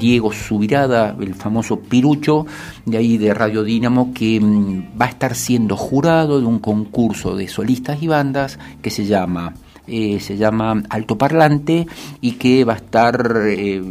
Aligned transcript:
Diego 0.00 0.32
Subirada, 0.32 1.14
el 1.20 1.34
famoso 1.34 1.78
Pirucho, 1.78 2.46
de 2.86 2.96
ahí 2.96 3.18
de 3.18 3.34
Radio 3.34 3.62
Dínamo, 3.62 4.12
que 4.12 4.40
mm, 4.40 5.00
va 5.00 5.06
a 5.06 5.10
estar 5.10 5.36
siendo 5.36 5.76
jurado 5.76 6.40
de 6.40 6.46
un 6.46 6.58
concurso 6.58 7.36
de 7.36 7.46
solistas 7.46 8.02
y 8.02 8.08
bandas 8.08 8.58
que 8.82 8.90
se 8.90 9.04
llama 9.04 9.54
eh, 9.86 10.20
se 10.20 10.36
llama 10.36 10.82
Altoparlante 10.88 11.86
y 12.20 12.32
que 12.32 12.64
va 12.64 12.74
a 12.74 12.76
estar, 12.76 13.42
eh, 13.46 13.82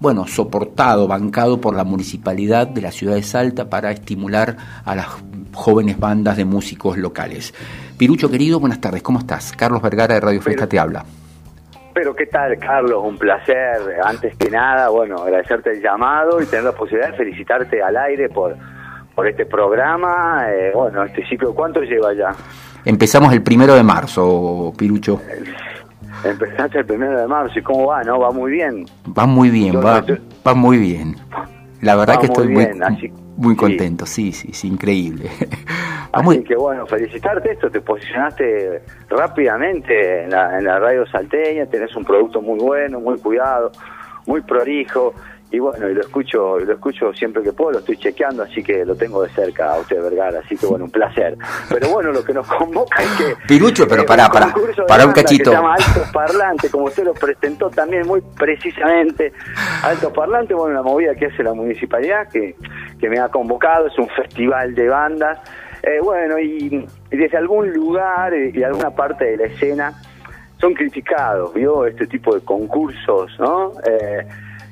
bueno, 0.00 0.26
soportado, 0.26 1.06
bancado 1.06 1.60
por 1.60 1.76
la 1.76 1.84
municipalidad 1.84 2.66
de 2.68 2.80
la 2.80 2.90
ciudad 2.90 3.16
de 3.16 3.22
Salta 3.22 3.68
para 3.68 3.90
estimular 3.90 4.56
a 4.84 4.94
las 4.94 5.08
jóvenes 5.52 5.98
bandas 5.98 6.38
de 6.38 6.46
músicos 6.46 6.96
locales. 6.96 7.52
Pirucho 7.98 8.30
querido, 8.30 8.60
buenas 8.60 8.80
tardes, 8.80 9.02
¿cómo 9.02 9.18
estás? 9.18 9.52
Carlos 9.52 9.82
Vergara 9.82 10.14
de 10.14 10.20
Radio 10.20 10.40
Fresca 10.40 10.66
te 10.66 10.78
habla. 10.78 11.04
Pero 12.02 12.16
qué 12.16 12.26
tal, 12.26 12.58
Carlos, 12.58 13.00
un 13.04 13.16
placer. 13.16 13.78
Antes 14.04 14.36
que 14.36 14.50
nada, 14.50 14.88
bueno, 14.88 15.22
agradecerte 15.22 15.70
el 15.70 15.80
llamado 15.80 16.42
y 16.42 16.46
tener 16.46 16.64
la 16.64 16.72
posibilidad 16.72 17.12
de 17.12 17.16
felicitarte 17.16 17.80
al 17.80 17.96
aire 17.96 18.28
por, 18.28 18.56
por 19.14 19.28
este 19.28 19.46
programa. 19.46 20.46
Eh, 20.48 20.72
bueno, 20.74 21.04
este 21.04 21.24
ciclo, 21.28 21.54
¿cuánto 21.54 21.80
lleva 21.82 22.12
ya? 22.12 22.34
Empezamos 22.84 23.32
el 23.32 23.40
primero 23.44 23.76
de 23.76 23.84
marzo, 23.84 24.72
Pirucho. 24.76 25.22
Empezaste 26.24 26.80
el 26.80 26.86
primero 26.86 27.20
de 27.20 27.28
marzo 27.28 27.56
y 27.60 27.62
cómo 27.62 27.86
va, 27.86 28.02
¿no? 28.02 28.18
Va 28.18 28.32
muy 28.32 28.50
bien. 28.50 28.84
Va 29.16 29.26
muy 29.26 29.50
bien, 29.50 29.76
va, 29.76 30.04
va 30.44 30.54
muy 30.54 30.78
bien. 30.78 31.14
La 31.82 31.94
verdad 31.94 32.18
que 32.18 32.26
estoy 32.26 32.48
muy, 32.48 32.66
muy 33.36 33.54
contento, 33.54 34.06
sí, 34.06 34.32
sí, 34.32 34.48
sí, 34.52 34.66
increíble. 34.66 35.30
Así 36.12 36.44
que 36.44 36.54
bueno, 36.56 36.86
felicitarte 36.86 37.52
esto, 37.52 37.70
te 37.70 37.80
posicionaste 37.80 38.82
rápidamente 39.08 40.24
en 40.24 40.30
la, 40.30 40.58
en 40.58 40.64
la 40.64 40.78
radio 40.78 41.06
salteña, 41.06 41.66
tenés 41.66 41.94
un 41.96 42.04
producto 42.04 42.42
muy 42.42 42.58
bueno, 42.58 43.00
muy 43.00 43.18
cuidado, 43.18 43.72
muy 44.26 44.42
prolijo 44.42 45.14
y 45.52 45.58
bueno, 45.58 45.86
y 45.86 45.94
lo 45.94 46.00
escucho, 46.00 46.58
lo 46.58 46.72
escucho 46.72 47.12
siempre 47.12 47.42
que 47.42 47.52
puedo, 47.52 47.72
lo 47.72 47.78
estoy 47.80 47.98
chequeando, 47.98 48.42
así 48.42 48.62
que 48.62 48.86
lo 48.86 48.96
tengo 48.96 49.22
de 49.22 49.28
cerca 49.30 49.74
a 49.74 49.80
usted, 49.80 50.02
Vergara, 50.02 50.40
así 50.42 50.56
que 50.56 50.64
bueno, 50.64 50.86
un 50.86 50.90
placer. 50.90 51.36
Pero 51.68 51.88
bueno, 51.90 52.10
lo 52.10 52.24
que 52.24 52.32
nos 52.32 52.46
convoca 52.46 53.02
es 53.02 53.10
que... 53.10 53.36
Pirucho, 53.46 53.86
pero 53.86 54.06
para 54.06 54.30
pará, 54.30 54.54
pará, 54.88 55.06
un 55.06 55.12
cachito. 55.12 55.50
se 55.50 55.56
llama 55.56 55.74
Alto 55.74 56.10
Parlante, 56.10 56.70
como 56.70 56.86
usted 56.86 57.04
lo 57.04 57.12
presentó 57.12 57.68
también 57.68 58.06
muy 58.06 58.22
precisamente. 58.22 59.34
Alto 59.82 60.10
Parlante, 60.10 60.54
bueno, 60.54 60.80
una 60.80 60.90
movida 60.90 61.14
que 61.14 61.26
hace 61.26 61.42
la 61.42 61.52
municipalidad, 61.52 62.28
que, 62.30 62.56
que 62.98 63.10
me 63.10 63.18
ha 63.18 63.28
convocado, 63.28 63.88
es 63.88 63.98
un 63.98 64.08
festival 64.08 64.74
de 64.74 64.88
bandas. 64.88 65.38
Eh, 65.82 65.98
bueno, 66.02 66.38
y, 66.38 66.86
desde 67.10 67.36
algún 67.36 67.72
lugar 67.72 68.32
y 68.34 68.62
alguna 68.62 68.90
parte 68.90 69.24
de 69.24 69.36
la 69.36 69.44
escena 69.44 69.92
son 70.60 70.74
criticados, 70.74 71.52
¿vio? 71.54 71.86
Este 71.86 72.06
tipo 72.06 72.34
de 72.34 72.40
concursos, 72.42 73.36
¿no? 73.40 73.72
Eh, 73.84 74.26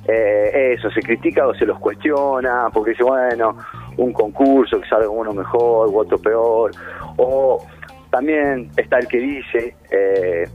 eh, 0.06 0.74
eso, 0.76 0.90
se 0.90 1.02
critica 1.02 1.46
o 1.46 1.54
se 1.54 1.66
los 1.66 1.78
cuestiona, 1.78 2.68
porque 2.72 2.92
dice, 2.92 3.02
bueno, 3.02 3.56
un 3.96 4.12
concurso 4.12 4.80
que 4.80 4.88
sale 4.88 5.06
uno 5.06 5.32
mejor 5.32 5.88
u 5.88 5.98
otro 5.98 6.18
peor, 6.18 6.70
o 7.16 7.64
también 8.10 8.70
está 8.76 8.98
el 8.98 9.08
que 9.08 9.18
dice, 9.18 9.74
eh, 9.90 10.48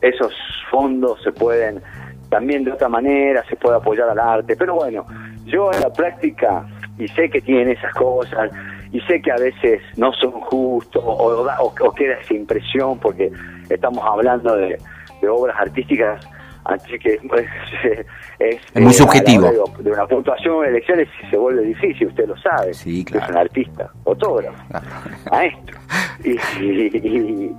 esos 0.00 0.34
fondos 0.70 1.22
se 1.22 1.32
pueden, 1.32 1.80
también 2.28 2.64
de 2.64 2.72
otra 2.72 2.88
manera 2.88 3.44
se 3.48 3.56
puede 3.56 3.76
apoyar 3.76 4.08
al 4.08 4.18
arte, 4.18 4.56
pero 4.56 4.74
bueno, 4.74 5.06
yo 5.46 5.72
en 5.72 5.80
la 5.80 5.92
práctica, 5.92 6.66
y 6.98 7.08
sé 7.08 7.30
que 7.30 7.40
tienen 7.40 7.70
esas 7.70 7.94
cosas, 7.94 8.50
y 8.92 9.00
sé 9.02 9.20
que 9.20 9.32
a 9.32 9.36
veces 9.36 9.80
no 9.96 10.12
son 10.12 10.32
justos, 10.32 11.02
o, 11.04 11.46
o, 11.60 11.92
queda 11.94 12.14
esa 12.14 12.34
impresión, 12.34 12.98
porque 12.98 13.30
estamos 13.68 14.04
hablando 14.04 14.56
de, 14.56 14.78
de 15.20 15.28
obras 15.28 15.56
artísticas 15.58 16.26
Así 16.64 16.96
que 16.98 17.18
pues, 17.28 17.46
es, 18.38 18.56
muy 18.74 18.90
eh, 18.90 18.94
subjetivo. 18.94 19.50
De, 19.80 19.90
una 19.90 20.06
puntuación 20.06 20.62
de 20.62 20.68
elecciones 20.68 21.08
se 21.30 21.36
vuelve 21.36 21.62
difícil, 21.62 22.08
usted 22.08 22.28
lo 22.28 22.36
sabe. 22.36 22.72
Sí, 22.72 23.04
claro. 23.04 23.24
Es 23.24 23.30
un 23.30 23.36
artista, 23.38 23.90
fotógrafo, 24.04 24.62
maestro. 25.30 25.78
Y, 26.24 27.52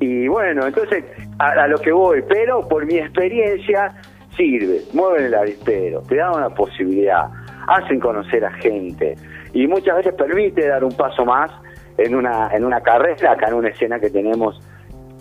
y, 0.00 0.28
bueno, 0.28 0.66
entonces 0.66 1.04
a, 1.38 1.66
lo 1.66 1.78
que 1.78 1.92
voy, 1.92 2.22
pero 2.28 2.68
por 2.68 2.84
mi 2.84 2.98
experiencia 2.98 3.94
sirve, 4.36 4.80
mueven 4.92 5.26
el 5.26 5.34
avispero, 5.34 6.02
te 6.02 6.16
dan 6.16 6.34
una 6.34 6.50
posibilidad, 6.50 7.30
hacen 7.66 8.00
conocer 8.00 8.44
a 8.44 8.52
gente 8.52 9.16
y 9.52 9.66
muchas 9.66 9.96
veces 9.96 10.14
permite 10.14 10.66
dar 10.66 10.84
un 10.84 10.92
paso 10.96 11.24
más 11.24 11.50
en 11.98 12.14
una, 12.14 12.50
en 12.52 12.64
una 12.64 12.80
carrera, 12.80 13.32
acá 13.32 13.48
en 13.48 13.54
una 13.54 13.68
escena 13.68 13.98
que 13.98 14.10
tenemos 14.10 14.60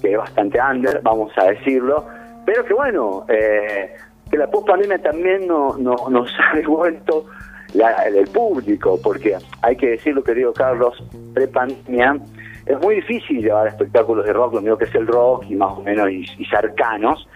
que 0.02 0.12
es 0.12 0.18
bastante 0.18 0.60
under, 0.60 1.02
vamos 1.02 1.32
a 1.38 1.46
decirlo, 1.46 2.06
pero 2.46 2.66
que 2.66 2.74
bueno, 2.74 3.26
eh, 3.30 3.96
que 4.30 4.38
la 4.38 4.48
post-pandemia 4.48 5.02
también 5.02 5.48
no, 5.48 5.78
no, 5.78 5.96
nos 6.10 6.30
ha 6.40 6.56
devuelto 6.56 7.28
la, 7.74 8.04
el 8.08 8.28
público, 8.28 9.00
porque 9.02 9.38
hay 9.62 9.76
que 9.78 9.92
decir 9.92 10.14
lo 10.14 10.24
que 10.24 10.34
digo 10.34 10.52
Carlos, 10.52 11.02
pre-pandemia, 11.34 12.18
es 12.66 12.80
muy 12.80 12.96
difícil 12.96 13.42
llevar 13.42 13.68
espectáculos 13.68 14.26
de 14.26 14.34
rock, 14.34 14.56
lo 14.56 14.62
mismo 14.62 14.78
que 14.78 14.86
es 14.86 14.96
el 14.96 15.08
rock 15.08 15.46
y 15.50 15.56
más 15.56 15.78
o 15.78 15.82
menos 15.82 16.10
y, 16.10 16.26
cercanos, 16.46 17.28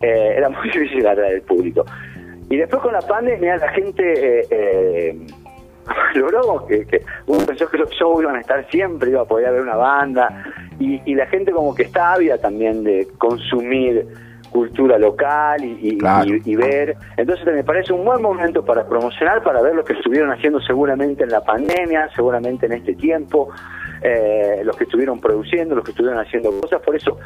eh, 0.00 0.34
era 0.36 0.48
muy 0.48 0.62
difícil 0.72 1.06
atraer 1.06 1.34
el 1.34 1.42
público. 1.42 1.84
Y 2.50 2.58
después 2.58 2.82
con 2.82 2.92
la 2.92 3.00
pandemia 3.00 3.56
la 3.56 3.68
gente 3.70 4.40
eh, 4.40 4.46
eh 4.50 5.26
logró 6.14 6.66
que, 6.66 6.84
que, 6.86 7.02
uno 7.26 7.44
pensó 7.46 7.68
que 7.68 7.78
los 7.78 7.90
shows 7.90 8.22
iban 8.22 8.36
a 8.36 8.40
estar 8.40 8.68
siempre, 8.70 9.10
iba 9.10 9.22
a 9.22 9.24
poder 9.24 9.46
haber 9.48 9.62
una 9.62 9.76
banda, 9.76 10.44
y, 10.78 11.00
y 11.10 11.14
la 11.14 11.26
gente 11.26 11.52
como 11.52 11.74
que 11.74 11.84
está 11.84 12.12
ávida 12.12 12.36
también 12.38 12.84
de 12.84 13.08
consumir 13.18 14.06
cultura 14.50 14.98
local 14.98 15.64
y, 15.64 15.98
y, 16.44 16.56
ver. 16.56 16.96
Entonces 17.16 17.46
me 17.46 17.64
parece 17.64 17.92
un 17.92 18.04
buen 18.04 18.20
momento 18.20 18.64
para 18.64 18.86
promocionar, 18.86 19.42
para 19.42 19.62
ver 19.62 19.74
lo 19.74 19.84
que 19.84 19.94
estuvieron 19.94 20.30
haciendo 20.30 20.60
seguramente 20.60 21.24
en 21.24 21.30
la 21.30 21.42
pandemia, 21.42 22.10
seguramente 22.14 22.66
en 22.66 22.72
este 22.72 22.94
tiempo, 22.94 23.48
eh, 24.02 24.60
los 24.64 24.76
que 24.76 24.84
estuvieron 24.84 25.20
produciendo, 25.20 25.74
los 25.74 25.84
que 25.84 25.92
estuvieron 25.92 26.18
haciendo 26.18 26.50
cosas. 26.60 26.82
Por 26.82 26.96
eso, 26.96 27.16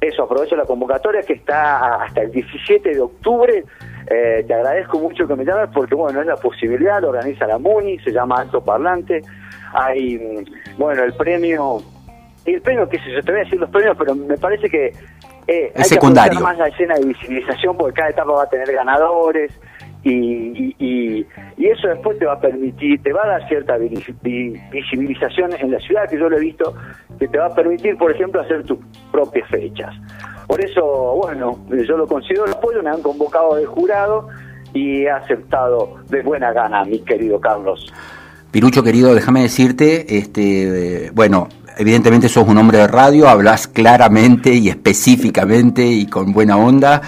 eso, 0.00 0.22
aprovecho 0.22 0.56
la 0.56 0.64
convocatoria 0.64 1.22
que 1.22 1.34
está 1.34 2.02
hasta 2.04 2.22
el 2.22 2.32
17 2.32 2.90
de 2.90 3.00
octubre. 3.00 3.64
Eh, 4.06 4.44
te 4.46 4.54
agradezco 4.54 4.98
mucho 4.98 5.26
que 5.26 5.36
me 5.36 5.44
llames 5.44 5.70
porque, 5.72 5.94
bueno, 5.94 6.20
es 6.20 6.26
la 6.26 6.36
posibilidad, 6.36 7.00
lo 7.00 7.10
organiza 7.10 7.46
la 7.46 7.58
MUNI, 7.58 7.98
se 8.00 8.10
llama 8.10 8.40
Alto 8.40 8.62
Parlante. 8.62 9.22
Hay, 9.72 10.18
mm, 10.18 10.78
bueno, 10.78 11.04
el 11.04 11.14
premio 11.14 11.82
y 12.44 12.54
el 12.54 12.62
premio, 12.62 12.88
qué 12.88 12.98
sé 12.98 13.12
yo, 13.12 13.22
te 13.22 13.30
voy 13.30 13.40
a 13.40 13.44
decir 13.44 13.58
los 13.58 13.70
premios, 13.70 13.96
pero 13.96 14.14
me 14.14 14.36
parece 14.36 14.68
que 14.68 14.92
eh, 15.46 15.72
hay 15.74 15.84
secundario. 15.84 16.38
que 16.38 16.44
más 16.44 16.58
la 16.58 16.68
escena 16.68 16.94
de 16.94 17.06
visibilización 17.06 17.76
porque 17.76 17.94
cada 17.94 18.10
etapa 18.10 18.32
va 18.32 18.42
a 18.44 18.48
tener 18.48 18.70
ganadores 18.72 19.52
y, 20.04 20.74
y, 20.78 21.26
y, 21.56 21.66
eso 21.66 21.86
después 21.86 22.18
te 22.18 22.26
va 22.26 22.34
a 22.34 22.40
permitir, 22.40 23.00
te 23.02 23.12
va 23.12 23.22
a 23.24 23.28
dar 23.28 23.48
cierta 23.48 23.76
visibilización 23.76 25.52
en 25.60 25.70
la 25.70 25.78
ciudad, 25.78 26.08
que 26.08 26.18
yo 26.18 26.28
lo 26.28 26.36
he 26.36 26.40
visto, 26.40 26.74
que 27.20 27.28
te 27.28 27.38
va 27.38 27.46
a 27.46 27.54
permitir, 27.54 27.96
por 27.96 28.10
ejemplo, 28.10 28.40
hacer 28.40 28.64
tus 28.64 28.78
propias 29.12 29.48
fechas. 29.48 29.94
Por 30.52 30.62
eso, 30.62 30.82
bueno, 31.16 31.60
yo 31.70 31.96
lo 31.96 32.06
considero 32.06 32.44
el 32.44 32.52
apoyo, 32.52 32.82
me 32.82 32.90
han 32.90 33.00
convocado 33.00 33.54
de 33.54 33.64
jurado 33.64 34.28
y 34.74 35.04
he 35.04 35.10
aceptado 35.10 35.94
de 36.10 36.20
buena 36.20 36.52
gana, 36.52 36.84
mi 36.84 36.98
querido 36.98 37.40
Carlos. 37.40 37.90
Pirucho 38.50 38.82
querido, 38.82 39.14
déjame 39.14 39.40
decirte, 39.40 40.18
este, 40.18 41.10
bueno, 41.14 41.48
evidentemente 41.78 42.28
sos 42.28 42.46
un 42.46 42.58
hombre 42.58 42.76
de 42.76 42.86
radio, 42.86 43.30
hablas 43.30 43.66
claramente 43.66 44.52
y 44.52 44.68
específicamente 44.68 45.86
y 45.86 46.04
con 46.04 46.34
buena 46.34 46.58
onda. 46.58 47.00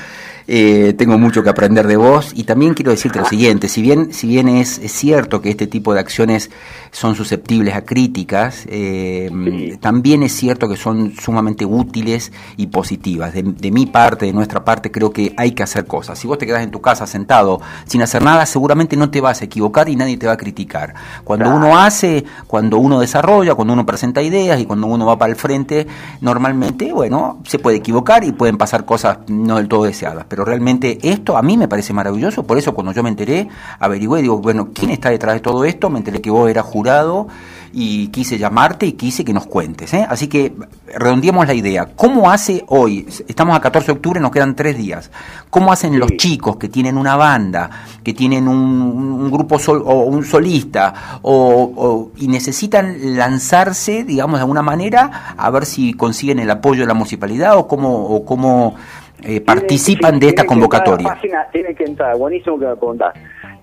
Eh, 0.47 0.94
tengo 0.99 1.16
mucho 1.16 1.43
que 1.43 1.49
aprender 1.49 1.87
de 1.87 1.97
vos 1.97 2.32
y 2.34 2.44
también 2.44 2.75
quiero 2.75 2.91
decirte 2.91 3.19
lo 3.19 3.25
siguiente, 3.25 3.69
si 3.69 3.81
bien, 3.81 4.12
si 4.12 4.27
bien 4.27 4.49
es, 4.49 4.81
cierto 4.93 5.41
que 5.41 5.49
este 5.49 5.66
tipo 5.66 5.94
de 5.94 6.00
acciones 6.00 6.50
son 6.91 7.15
susceptibles 7.15 7.75
a 7.75 7.82
críticas, 7.82 8.66
eh, 8.69 9.78
también 9.81 10.22
es 10.22 10.32
cierto 10.32 10.69
que 10.69 10.77
son 10.77 11.15
sumamente 11.16 11.65
útiles 11.65 12.31
y 12.59 12.66
positivas. 12.66 13.32
De, 13.32 13.71
mi 13.71 13.87
parte, 13.87 14.27
de 14.27 14.32
nuestra 14.32 14.64
parte, 14.64 14.91
creo 14.91 15.11
que 15.11 15.35
hay 15.37 15.52
que 15.52 15.62
hacer 15.62 15.87
cosas. 15.87 16.19
Si 16.19 16.26
vos 16.26 16.38
te 16.38 16.46
quedas 16.46 16.62
en 16.62 16.70
tu 16.70 16.81
casa 16.81 17.06
sentado 17.06 17.61
sin 17.87 18.02
hacer 18.02 18.23
nada, 18.23 18.44
seguramente 18.44 18.96
no 18.96 19.11
te 19.11 19.20
vas 19.20 19.41
a 19.41 19.46
equivocar 19.46 19.88
y 19.88 19.96
nadie 19.96 20.19
te 20.19 20.26
va 20.26 20.35
a 20.35 20.37
criticar. 20.37 20.94
Cuando 21.25 21.49
uno 21.49 21.79
hace, 21.79 22.25
cuando 22.46 22.79
uno 22.79 23.00
desarrolla, 23.00 23.55
cuando 23.55 23.73
uno 23.73 23.87
presenta 23.87 24.20
ideas 24.23 24.61
y 24.61 24.67
cuando 24.67 24.87
uno 24.87 25.06
va 25.06 25.19
para 25.19 25.31
el 25.31 25.37
frente, 25.37 25.87
normalmente, 26.20 26.93
bueno, 26.93 27.41
se 27.44 27.58
puede 27.58 27.79
equivocar 27.79 28.25
y 28.25 28.32
pueden 28.32 28.58
pasar 28.58 28.85
cosas 28.85 29.19
no 29.29 29.56
del 29.56 29.69
todo 29.69 29.85
deseadas 29.85 30.26
pero 30.34 30.44
realmente 30.44 30.98
esto 31.00 31.36
a 31.36 31.42
mí 31.42 31.56
me 31.56 31.69
parece 31.69 31.92
maravilloso, 31.92 32.42
por 32.42 32.58
eso 32.58 32.75
cuando 32.75 32.90
yo 32.90 33.04
me 33.04 33.08
enteré, 33.08 33.46
averigüé, 33.78 34.20
digo, 34.20 34.38
bueno, 34.38 34.70
¿quién 34.75 34.90
está 34.90 35.10
detrás 35.10 35.34
de 35.34 35.40
todo 35.40 35.64
esto? 35.64 35.90
Me 35.90 35.98
enteré 35.98 36.20
que 36.20 36.28
vos 36.28 36.50
eras 36.50 36.66
jurado 36.66 37.28
y 37.72 38.08
quise 38.08 38.36
llamarte 38.36 38.84
y 38.84 38.94
quise 38.94 39.25
que 39.25 39.32
nos 39.32 39.46
cuentes. 39.46 39.94
¿eh? 39.94 40.04
Así 40.08 40.26
que 40.26 40.52
redondeamos 40.92 41.46
la 41.46 41.54
idea. 41.54 41.86
¿Cómo 41.94 42.32
hace 42.32 42.64
hoy? 42.66 43.06
Estamos 43.28 43.56
a 43.56 43.60
14 43.60 43.86
de 43.86 43.92
octubre, 43.92 44.19
nos 44.19 44.32
quedan 44.32 44.56
tres 44.56 44.76
días. 44.76 45.12
¿Cómo 45.50 45.70
hacen 45.70 46.00
los 46.00 46.10
chicos 46.16 46.56
que 46.56 46.69
tienen 46.69 46.98
una 46.98 47.14
banda, 47.14 47.70
que 48.02 48.12
tienen 48.12 48.48
un, 48.48 49.31
grupo 49.31 49.60
sol, 49.60 49.84
o 49.86 50.02
un 50.02 50.25
solista 50.25 51.20
o, 51.22 52.10
y 52.16 52.26
necesitan 52.26 53.16
lanzarse, 53.16 54.02
digamos, 54.02 54.38
de 54.38 54.42
alguna 54.42 54.62
manera 54.62 55.34
a 55.36 55.48
ver 55.50 55.64
si 55.64 55.94
consiguen 55.94 56.40
el 56.40 56.50
apoyo 56.50 56.81
de 56.81 56.88
la 56.88 56.94
municipalidad 56.94 57.56
o 57.56 57.69
cómo, 57.69 58.06
o 58.06 58.25
cómo 58.25 58.75
eh, 59.22 59.40
participan 59.40 60.19
de 60.19 60.28
esta 60.28 60.44
convocatoria. 60.44 61.19
tiene 61.52 61.75
que 61.75 61.84
entrar, 61.84 62.16
buenísimo 62.16 62.58
que 62.58 62.66
me 62.66 62.76
preguntás. 62.76 63.14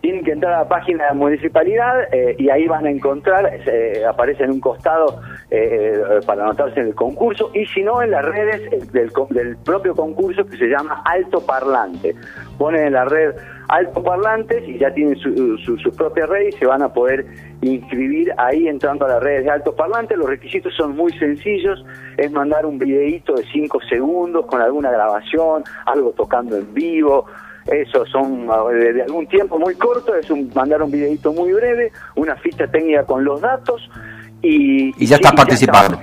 tienen 0.01 0.23
que 0.23 0.31
entrar 0.31 0.53
a 0.53 0.57
la 0.59 0.67
página 0.67 1.03
de 1.03 1.09
la 1.09 1.15
municipalidad 1.15 2.07
eh, 2.11 2.35
y 2.39 2.49
ahí 2.49 2.67
van 2.67 2.85
a 2.85 2.89
encontrar, 2.89 3.51
eh, 3.67 4.03
aparece 4.07 4.43
en 4.43 4.51
un 4.51 4.59
costado 4.59 5.21
eh, 5.51 6.01
para 6.25 6.43
anotarse 6.43 6.79
en 6.79 6.87
el 6.87 6.95
concurso 6.95 7.51
y 7.53 7.65
si 7.67 7.83
no 7.83 8.01
en 8.01 8.11
las 8.11 8.25
redes 8.25 8.91
del, 8.91 9.11
del, 9.29 9.57
propio 9.57 9.95
concurso 9.95 10.45
que 10.45 10.57
se 10.57 10.67
llama 10.67 11.03
Alto 11.05 11.45
Parlante. 11.45 12.15
Ponen 12.57 12.87
en 12.87 12.93
la 12.93 13.05
red 13.05 13.35
Alto 13.71 14.03
Parlantes 14.03 14.67
y 14.67 14.77
ya 14.77 14.93
tienen 14.93 15.17
su, 15.17 15.57
su, 15.57 15.91
propia 15.91 16.25
red 16.25 16.49
y 16.49 16.51
se 16.51 16.65
van 16.65 16.81
a 16.81 16.91
poder 16.91 17.25
inscribir 17.61 18.33
ahí 18.37 18.67
entrando 18.67 19.05
a 19.05 19.09
las 19.09 19.23
redes 19.23 19.45
de 19.45 19.49
Alto 19.49 19.73
Parlante. 19.73 20.17
Los 20.17 20.27
requisitos 20.27 20.73
son 20.75 20.93
muy 20.93 21.13
sencillos, 21.13 21.81
es 22.17 22.29
mandar 22.33 22.65
un 22.65 22.77
videíto 22.77 23.33
de 23.33 23.45
5 23.45 23.79
segundos 23.89 24.45
con 24.45 24.61
alguna 24.61 24.91
grabación, 24.91 25.63
algo 25.85 26.11
tocando 26.11 26.57
en 26.57 26.73
vivo, 26.73 27.27
eso 27.65 28.05
son 28.07 28.47
de, 28.47 29.03
algún 29.03 29.25
tiempo 29.27 29.57
muy 29.57 29.75
corto, 29.75 30.15
es 30.15 30.29
un, 30.29 30.51
mandar 30.53 30.81
un 30.81 30.91
videito 30.91 31.31
muy 31.31 31.53
breve, 31.53 31.93
una 32.15 32.35
ficha 32.35 32.67
técnica 32.67 33.05
con 33.05 33.23
los 33.23 33.39
datos 33.39 33.89
y, 34.41 35.03
y 35.03 35.05
ya 35.05 35.17
estás 35.17 35.33
participando. 35.33 35.99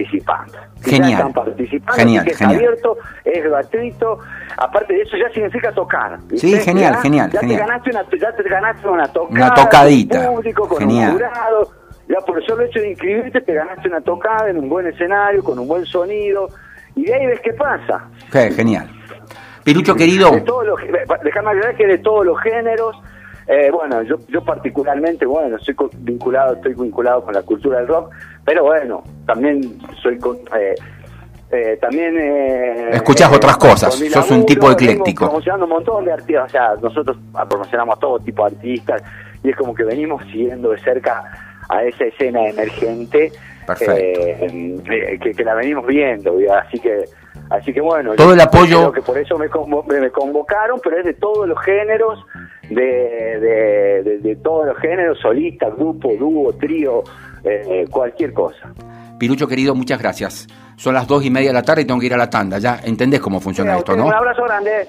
Genial. 0.83 1.11
Ya 1.11 1.17
están 1.17 1.33
participando, 1.33 1.93
genial, 1.93 2.25
que 2.25 2.31
es 2.31 2.43
abierto, 2.43 2.97
es 3.25 3.45
gratuito. 3.45 4.19
Aparte 4.57 4.95
de 4.95 5.03
eso, 5.03 5.17
ya 5.17 5.33
significa 5.33 5.73
tocar. 5.73 6.19
Sí, 6.37 6.57
genial, 6.61 6.97
genial. 7.03 7.31
Ya, 7.31 7.41
genial. 7.41 7.59
Te 7.59 7.67
ganaste 7.67 7.91
una, 7.91 8.03
ya 8.03 8.33
te 8.37 8.49
ganaste 8.49 8.89
una 8.89 9.09
tocada. 9.09 9.47
Una 9.47 9.55
tocadita. 9.55 10.31
Público, 10.31 10.69
con 10.69 10.79
genial. 10.79 11.13
Un 11.13 11.19
jurado. 11.19 11.73
Ya 12.09 12.21
por 12.25 12.39
el 12.39 12.47
solo 12.47 12.65
hecho 12.65 12.81
de 12.81 12.91
inscribirte, 12.91 13.41
te 13.41 13.55
ganaste 13.55 13.89
una 13.89 14.01
tocada 14.01 14.49
en 14.49 14.59
un 14.59 14.69
buen 14.69 14.87
escenario, 14.87 15.43
con 15.43 15.59
un 15.59 15.69
buen 15.69 15.85
sonido. 15.85 16.49
Y 16.95 17.05
de 17.05 17.15
ahí 17.15 17.27
ves 17.27 17.41
qué 17.41 17.53
pasa. 17.53 18.09
Okay, 18.29 18.53
genial. 18.53 18.89
Pirucho 19.65 19.95
querido. 19.95 20.31
déjame 20.31 21.51
agregar 21.51 21.77
que 21.77 21.87
de 21.87 21.99
todos 21.99 22.25
los 22.25 22.41
géneros, 22.41 22.97
eh, 23.49 23.71
bueno, 23.71 24.03
yo, 24.03 24.17
yo 24.29 24.45
particularmente, 24.45 25.25
bueno, 25.25 25.57
estoy 25.57 25.75
vinculado, 26.01 26.55
estoy 26.55 26.75
vinculado 26.75 27.25
con 27.25 27.33
la 27.33 27.43
cultura 27.43 27.79
del 27.79 27.89
rock, 27.89 28.11
pero 28.45 28.65
bueno, 28.65 29.03
también 29.27 29.79
soy 30.03 30.19
eh, 30.55 30.75
eh, 31.51 31.79
también 31.81 32.15
eh, 32.19 32.91
escuchas 32.93 33.33
otras 33.33 33.57
cosas, 33.57 33.95
sos 33.95 34.31
un 34.31 34.45
tipo 34.45 34.71
ecléctico. 34.71 35.25
Promocionando 35.25 35.65
un 35.65 35.73
montón 35.73 36.05
de 36.05 36.13
artistas, 36.13 36.45
o 36.45 36.49
sea, 36.51 36.75
nosotros 36.83 37.17
promocionamos 37.49 37.97
a 37.97 37.99
todo 37.99 38.19
tipo 38.19 38.47
de 38.47 38.55
artistas 38.55 39.03
y 39.43 39.49
es 39.49 39.57
como 39.57 39.75
que 39.75 39.85
venimos 39.85 40.23
siguiendo 40.25 40.71
de 40.73 40.79
cerca 40.81 41.25
a 41.71 41.85
esa 41.85 42.05
escena 42.05 42.47
emergente 42.47 43.33
que, 43.79 45.33
que, 45.35 45.45
la 45.45 45.55
venimos 45.55 45.87
viendo, 45.87 46.37
así 46.53 46.79
que 46.81 47.05
Así 47.51 47.73
que 47.73 47.81
bueno, 47.81 48.15
todo 48.15 48.35
el 48.35 48.41
apoyo. 48.41 48.93
que 48.93 49.03
por 49.03 49.17
eso 49.17 49.39
me, 49.39 49.49
convocaron, 49.49 50.81
pero 50.83 50.99
es 50.99 51.05
de 51.05 51.15
todos 51.15 51.49
los 51.49 51.59
géneros, 51.63 52.25
de, 52.69 54.21
de, 54.23 54.37
todos 54.37 54.67
los 54.67 54.77
géneros, 54.79 55.19
solista, 55.21 55.71
grupo, 55.71 56.13
dúo, 56.19 56.53
trío, 56.55 57.03
eh, 57.45 57.87
cualquier 57.91 58.35
cosa. 58.35 58.73
Pirucho 59.19 59.49
querido, 59.49 59.75
muchas 59.75 59.99
gracias. 59.99 60.47
Son 60.77 60.95
las 60.95 61.09
dos 61.09 61.25
y 61.25 61.31
media 61.31 61.49
de 61.49 61.55
la 61.55 61.63
tarde 61.63 61.83
y 61.83 61.85
tengo 61.85 61.99
que 61.99 62.07
ir 62.07 62.15
a 62.15 62.19
la 62.19 62.31
tanda. 62.31 62.59
Ya 62.59 62.81
entendés 62.85 63.21
cómo 63.21 63.41
funciona 63.41 63.77
esto, 63.77 63.97
¿no? 63.97 64.07
Un 64.07 64.15
abrazo 64.15 64.45
grande. 64.45 64.89